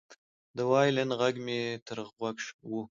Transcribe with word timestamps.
د 0.57 0.59
وایلن 0.71 1.09
غږ 1.19 1.35
مې 1.45 1.59
تر 1.87 1.97
غوږ 2.15 2.37
و 2.69 2.71